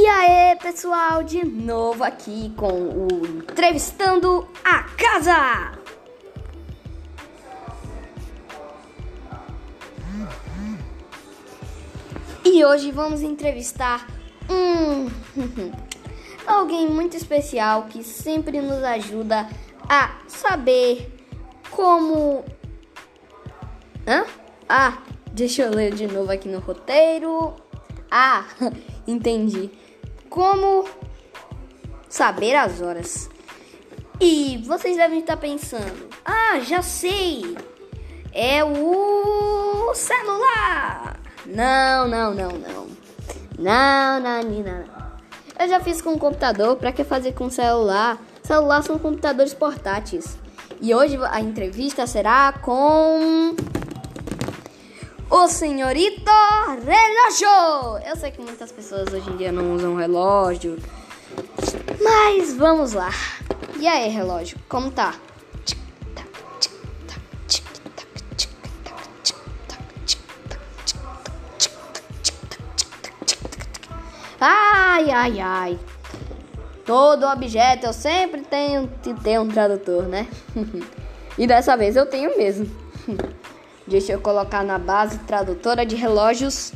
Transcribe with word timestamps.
E 0.00 0.06
aí, 0.06 0.54
pessoal, 0.54 1.24
de 1.24 1.44
novo 1.44 2.04
aqui 2.04 2.52
com 2.56 2.68
o 2.68 3.08
Entrevistando 3.26 4.46
a 4.64 4.84
Casa. 4.84 5.72
E 12.44 12.64
hoje 12.64 12.92
vamos 12.92 13.22
entrevistar 13.22 14.06
um 14.48 15.10
alguém 16.46 16.88
muito 16.88 17.16
especial 17.16 17.86
que 17.86 18.04
sempre 18.04 18.60
nos 18.60 18.84
ajuda 18.84 19.48
a 19.88 20.16
saber 20.28 21.12
como 21.72 22.44
Hã? 24.06 24.24
Ah, 24.68 25.02
deixa 25.32 25.62
eu 25.62 25.74
ler 25.74 25.92
de 25.92 26.06
novo 26.06 26.30
aqui 26.30 26.48
no 26.48 26.60
roteiro. 26.60 27.56
Ah, 28.08 28.44
entendi. 29.04 29.87
Como 30.28 30.84
saber 32.08 32.54
as 32.54 32.80
horas. 32.80 33.28
E 34.20 34.62
vocês 34.66 34.96
devem 34.96 35.20
estar 35.20 35.36
pensando: 35.36 36.08
ah, 36.24 36.58
já 36.60 36.82
sei! 36.82 37.56
É 38.32 38.62
o 38.64 39.92
celular! 39.94 41.18
Não, 41.46 42.06
não, 42.08 42.34
não, 42.34 42.50
não. 42.50 42.88
Não, 43.58 44.20
não, 44.20 44.42
não, 44.42 44.62
não. 44.62 44.98
Eu 45.58 45.68
já 45.68 45.80
fiz 45.80 46.00
com 46.00 46.12
o 46.12 46.18
computador, 46.18 46.76
pra 46.76 46.92
que 46.92 47.02
fazer 47.02 47.32
com 47.32 47.46
o 47.46 47.50
celular? 47.50 48.18
Celular 48.42 48.82
são 48.82 48.98
computadores 48.98 49.52
portáteis. 49.52 50.38
E 50.80 50.94
hoje 50.94 51.18
a 51.30 51.40
entrevista 51.40 52.06
será 52.06 52.52
com 52.52 53.56
o 55.30 55.48
senhorito 55.48 56.30
relógio. 56.84 58.06
Eu 58.06 58.16
sei 58.16 58.30
que 58.30 58.40
muitas 58.40 58.72
pessoas 58.72 59.12
hoje 59.12 59.30
em 59.30 59.36
dia 59.36 59.52
não 59.52 59.74
usam 59.74 59.94
relógio, 59.94 60.78
mas 62.00 62.54
vamos 62.54 62.92
lá. 62.92 63.10
E 63.78 63.86
aí, 63.86 64.08
relógio, 64.08 64.58
como 64.68 64.90
tá? 64.90 65.14
Ai, 74.40 75.10
ai, 75.10 75.40
ai. 75.40 75.78
Todo 76.86 77.26
objeto 77.26 77.86
eu 77.86 77.92
sempre 77.92 78.42
tenho 78.42 78.88
que 79.02 79.12
ter 79.12 79.38
um 79.38 79.48
tradutor, 79.48 80.04
né? 80.04 80.26
e 81.36 81.46
dessa 81.46 81.76
vez 81.76 81.96
eu 81.96 82.06
tenho 82.06 82.36
mesmo. 82.38 82.66
Deixa 83.88 84.12
eu 84.12 84.20
colocar 84.20 84.62
na 84.62 84.78
base 84.78 85.18
tradutora 85.20 85.86
de 85.86 85.96
relógios. 85.96 86.74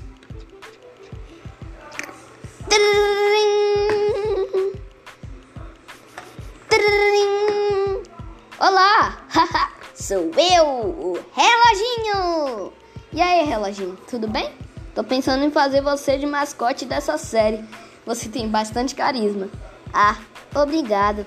Olá! 8.59 9.19
Sou 9.95 10.31
eu, 10.39 10.67
o 10.67 11.19
reloginho! 11.35 12.73
E 13.13 13.21
aí, 13.21 13.45
reloginho, 13.45 13.99
tudo 14.09 14.27
bem? 14.27 14.51
Tô 14.95 15.05
pensando 15.05 15.45
em 15.45 15.51
fazer 15.51 15.83
você 15.83 16.17
de 16.17 16.25
mascote 16.25 16.87
dessa 16.87 17.19
série. 17.19 17.63
Você 18.07 18.31
tem 18.31 18.49
bastante 18.49 18.95
carisma. 18.95 19.51
Ah, 19.93 20.17
obrigado. 20.55 21.27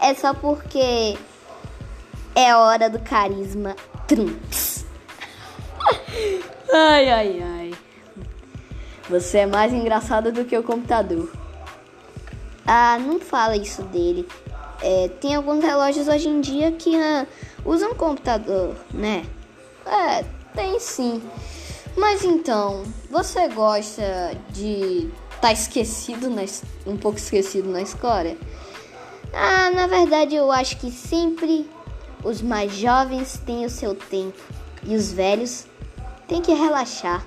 É 0.00 0.14
só 0.14 0.32
porque 0.32 1.18
é 2.34 2.56
hora 2.56 2.88
do 2.88 2.98
carisma 3.00 3.76
Trunks. 4.06 4.67
Ai, 6.72 7.08
ai, 7.10 7.42
ai. 7.42 7.74
Você 9.08 9.38
é 9.38 9.46
mais 9.46 9.72
engraçado 9.72 10.30
do 10.30 10.44
que 10.44 10.56
o 10.56 10.62
computador. 10.62 11.32
Ah, 12.66 12.98
não 12.98 13.18
fala 13.18 13.56
isso 13.56 13.82
dele. 13.84 14.28
É, 14.82 15.08
tem 15.20 15.34
alguns 15.34 15.64
relógios 15.64 16.06
hoje 16.06 16.28
em 16.28 16.40
dia 16.40 16.70
que 16.72 16.94
ah, 16.94 17.26
usam 17.64 17.94
computador, 17.94 18.76
né? 18.92 19.24
É, 19.86 20.24
tem 20.54 20.78
sim. 20.78 21.22
Mas 21.96 22.22
então, 22.22 22.84
você 23.10 23.48
gosta 23.48 24.36
de 24.50 25.08
estar 25.30 25.40
tá 25.40 25.52
esquecido, 25.52 26.28
na, 26.28 26.42
um 26.86 26.96
pouco 26.96 27.18
esquecido 27.18 27.70
na 27.70 27.80
escola? 27.80 28.36
Ah, 29.32 29.70
na 29.70 29.86
verdade 29.86 30.34
eu 30.34 30.52
acho 30.52 30.78
que 30.78 30.90
sempre 30.90 31.68
os 32.22 32.42
mais 32.42 32.72
jovens 32.72 33.40
têm 33.44 33.64
o 33.64 33.70
seu 33.70 33.94
tempo 33.94 34.38
e 34.84 34.94
os 34.94 35.10
velhos 35.10 35.66
tem 36.28 36.42
que 36.42 36.52
relaxar. 36.52 37.26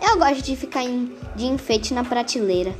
Eu 0.00 0.16
gosto 0.18 0.42
de 0.42 0.56
ficar 0.56 0.84
em, 0.84 1.14
de 1.34 1.46
enfeite 1.46 1.92
na 1.92 2.04
prateleira. 2.04 2.74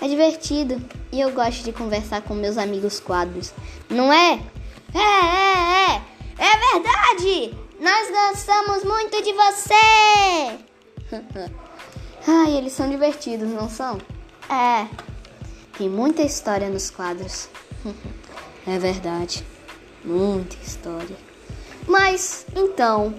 É 0.00 0.08
divertido 0.08 0.82
e 1.12 1.20
eu 1.20 1.32
gosto 1.32 1.62
de 1.62 1.72
conversar 1.72 2.20
com 2.22 2.34
meus 2.34 2.58
amigos 2.58 2.98
quadros. 2.98 3.54
Não 3.88 4.12
é? 4.12 4.40
É, 4.92 4.98
é, 4.98 5.94
é! 5.94 6.02
É 6.36 6.72
verdade! 6.72 7.54
Nós 7.80 8.10
gostamos 8.10 8.82
muito 8.82 9.22
de 9.22 9.32
você! 9.32 10.58
Ai, 12.26 12.56
eles 12.56 12.72
são 12.72 12.88
divertidos, 12.88 13.50
não 13.50 13.68
são? 13.68 13.98
É. 14.50 14.88
Tem 15.78 15.88
muita 15.88 16.22
história 16.22 16.68
nos 16.68 16.90
quadros. 16.90 17.48
É 18.66 18.78
verdade. 18.78 19.44
Muita 20.02 20.56
história. 20.64 21.18
Mas, 21.86 22.46
então, 22.56 23.14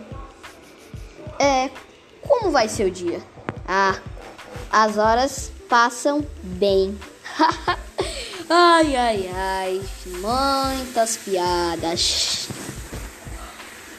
é, 1.39 1.69
como 2.27 2.51
vai 2.51 2.67
ser 2.67 2.85
o 2.85 2.91
dia? 2.91 3.21
Ah, 3.67 3.99
as 4.71 4.97
horas 4.97 5.51
passam 5.69 6.25
bem. 6.41 6.97
ai, 8.49 8.95
ai, 8.95 9.31
ai, 9.33 9.81
muitas 10.05 11.17
piadas. 11.17 12.47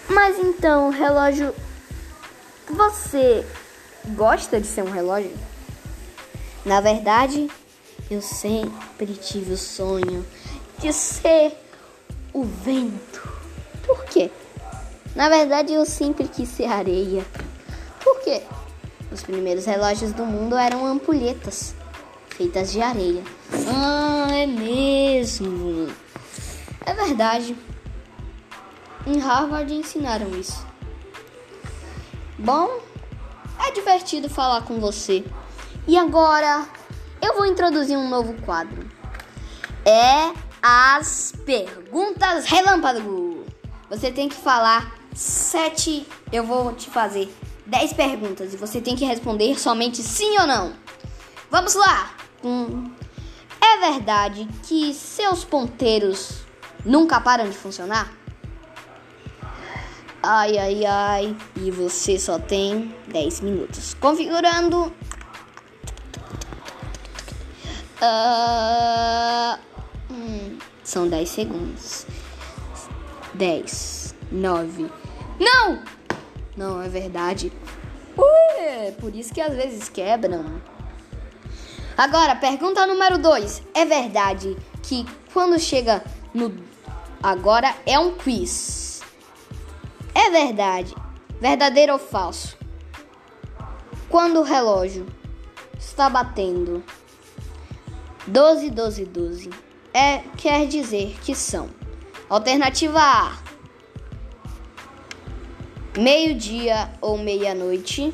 Mas 0.08 0.38
então, 0.38 0.90
relógio, 0.90 1.54
você 2.68 3.44
gosta 4.14 4.60
de 4.60 4.66
ser 4.66 4.82
um 4.82 4.90
relógio? 4.90 5.36
Na 6.64 6.80
verdade, 6.80 7.50
eu 8.10 8.22
sempre 8.22 9.14
tive 9.14 9.52
o 9.52 9.58
sonho 9.58 10.24
de 10.78 10.92
ser 10.92 11.52
o 12.32 12.44
vento. 12.44 13.28
Por 13.84 14.04
quê? 14.04 14.30
Na 15.16 15.30
verdade, 15.30 15.72
eu 15.72 15.86
sempre 15.86 16.28
quis 16.28 16.46
ser 16.50 16.66
areia. 16.66 17.24
Por 18.04 18.20
quê? 18.20 18.42
Os 19.10 19.22
primeiros 19.22 19.64
relógios 19.64 20.12
do 20.12 20.26
mundo 20.26 20.54
eram 20.54 20.84
ampulhetas 20.84 21.74
feitas 22.28 22.70
de 22.70 22.82
areia. 22.82 23.22
Ah, 23.66 24.28
é 24.30 24.46
mesmo. 24.46 25.88
É 26.84 26.92
verdade. 26.92 27.56
Em 29.06 29.18
Harvard 29.18 29.72
ensinaram 29.72 30.28
isso. 30.38 30.66
Bom, 32.38 32.78
é 33.66 33.72
divertido 33.72 34.28
falar 34.28 34.64
com 34.64 34.78
você. 34.78 35.24
E 35.88 35.96
agora 35.96 36.66
eu 37.22 37.34
vou 37.34 37.46
introduzir 37.46 37.96
um 37.96 38.10
novo 38.10 38.34
quadro. 38.42 38.86
É 39.82 40.30
as 40.60 41.32
perguntas 41.46 42.44
relâmpago. 42.44 43.46
Você 43.88 44.10
tem 44.10 44.28
que 44.28 44.36
falar 44.36 44.95
sete. 45.16 46.06
Eu 46.30 46.44
vou 46.44 46.72
te 46.72 46.88
fazer 46.90 47.34
dez 47.64 47.92
perguntas 47.92 48.54
e 48.54 48.56
você 48.56 48.80
tem 48.80 48.94
que 48.94 49.04
responder 49.04 49.58
somente 49.58 50.02
sim 50.02 50.38
ou 50.38 50.46
não. 50.46 50.72
Vamos 51.50 51.74
lá! 51.74 52.14
Hum, 52.44 52.90
é 53.60 53.90
verdade 53.90 54.46
que 54.62 54.92
seus 54.92 55.44
ponteiros 55.44 56.44
nunca 56.84 57.20
param 57.20 57.48
de 57.48 57.56
funcionar? 57.56 58.12
Ai, 60.22 60.58
ai, 60.58 60.84
ai. 60.84 61.36
E 61.56 61.70
você 61.70 62.18
só 62.18 62.38
tem 62.38 62.94
10 63.08 63.40
minutos. 63.42 63.94
Configurando. 63.94 64.92
Uh, 68.02 69.58
hum, 70.10 70.58
são 70.82 71.08
10 71.08 71.28
segundos. 71.28 72.06
10, 73.34 74.14
9, 74.32 74.90
não! 75.38 75.82
Não, 76.56 76.80
é 76.80 76.88
verdade. 76.88 77.52
Ui, 78.16 78.92
por 78.92 79.14
isso 79.14 79.32
que 79.32 79.40
às 79.40 79.54
vezes 79.54 79.88
quebram. 79.88 80.60
Agora, 81.96 82.34
pergunta 82.34 82.86
número 82.86 83.18
2. 83.18 83.62
É 83.74 83.84
verdade 83.84 84.56
que 84.82 85.04
quando 85.32 85.58
chega 85.58 86.02
no. 86.32 86.54
Agora 87.22 87.74
é 87.84 87.98
um 87.98 88.14
quiz. 88.14 89.02
É 90.14 90.30
verdade. 90.30 90.94
Verdadeiro 91.40 91.92
ou 91.92 91.98
falso? 91.98 92.56
Quando 94.08 94.40
o 94.40 94.42
relógio 94.42 95.06
está 95.78 96.08
batendo 96.08 96.82
12, 98.26 98.70
12, 98.70 99.04
12, 99.04 99.50
é, 99.92 100.18
quer 100.36 100.66
dizer 100.66 101.18
que 101.22 101.34
são. 101.34 101.68
Alternativa 102.30 103.00
A 103.00 103.45
meio-dia 105.96 106.90
ou 107.00 107.16
meia-noite. 107.18 108.12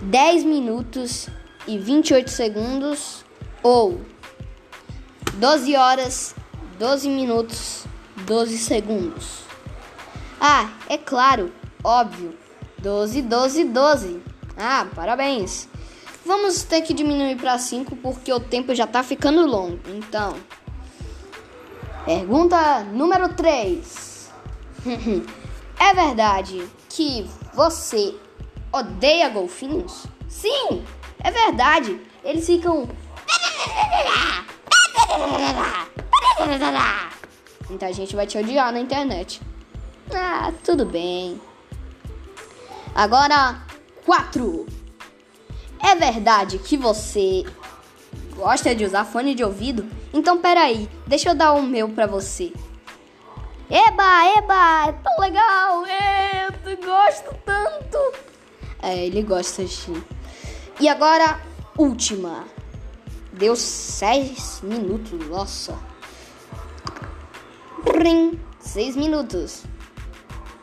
10 0.00 0.44
minutos 0.44 1.28
e 1.66 1.76
28 1.76 2.30
segundos 2.30 3.24
ou 3.62 4.00
12 5.34 5.76
horas, 5.76 6.34
12 6.78 7.08
minutos, 7.08 7.84
12 8.26 8.58
segundos. 8.58 9.40
Ah, 10.40 10.70
é 10.88 10.96
claro, 10.96 11.52
óbvio. 11.82 12.34
12, 12.78 13.22
12, 13.22 13.64
12. 13.64 14.22
Ah, 14.56 14.86
parabéns. 14.94 15.68
Vamos 16.24 16.62
ter 16.62 16.82
que 16.82 16.94
diminuir 16.94 17.36
para 17.36 17.58
5 17.58 17.96
porque 17.96 18.32
o 18.32 18.38
tempo 18.38 18.74
já 18.74 18.86
tá 18.86 19.02
ficando 19.02 19.46
longo. 19.46 19.78
Então, 19.88 20.36
pergunta 22.08 22.84
número 22.84 23.28
3. 23.34 24.30
é 25.78 25.92
verdade 25.92 26.66
que 26.88 27.28
você 27.52 28.14
odeia 28.72 29.28
golfinhos? 29.28 30.06
Sim, 30.26 30.82
é 31.22 31.30
verdade. 31.30 32.00
Eles 32.24 32.46
ficam. 32.46 32.88
Então 37.70 37.86
a 37.86 37.92
gente 37.92 38.16
vai 38.16 38.26
te 38.26 38.38
odiar 38.38 38.72
na 38.72 38.80
internet. 38.80 39.42
Ah, 40.14 40.50
tudo 40.64 40.86
bem. 40.86 41.38
Agora, 42.94 43.62
4. 44.06 44.66
É 45.78 45.94
verdade 45.94 46.58
que 46.58 46.78
você 46.78 47.44
gosta 48.34 48.74
de 48.74 48.86
usar 48.86 49.04
fone 49.04 49.34
de 49.34 49.44
ouvido? 49.44 49.86
Então 50.18 50.36
peraí, 50.36 50.90
deixa 51.06 51.28
eu 51.28 51.34
dar 51.34 51.52
o 51.52 51.62
meu 51.62 51.88
pra 51.90 52.04
você. 52.04 52.52
Eba, 53.70 54.26
eba, 54.36 54.88
é 54.88 54.92
tão 54.92 55.20
legal! 55.20 55.86
É, 55.86 56.48
eu 56.48 56.76
gosto 56.78 57.36
tanto! 57.46 57.98
É, 58.82 59.06
ele 59.06 59.22
gosta 59.22 59.64
sim. 59.68 60.02
E 60.80 60.88
agora, 60.88 61.40
última. 61.76 62.46
Deu 63.32 63.54
seis 63.54 64.60
minutos, 64.60 65.24
nossa. 65.28 65.78
Rim, 68.02 68.40
seis 68.58 68.96
minutos. 68.96 69.62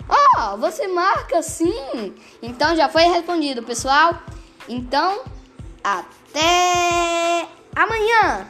Oh, 0.09 0.57
você 0.57 0.85
marca 0.85 1.41
sim! 1.41 2.13
Então 2.41 2.75
já 2.75 2.89
foi 2.89 3.03
respondido, 3.03 3.63
pessoal. 3.63 4.21
Então, 4.67 5.21
até 5.81 7.47
amanhã! 7.73 8.49